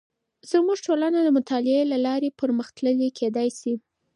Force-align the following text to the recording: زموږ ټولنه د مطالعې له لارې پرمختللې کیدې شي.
زموږ 0.51 0.77
ټولنه 0.85 1.19
د 1.23 1.27
مطالعې 1.37 1.83
له 1.91 1.97
لارې 2.05 2.35
پرمختللې 2.39 3.09
کیدې 3.19 3.47
شي. 3.59 3.73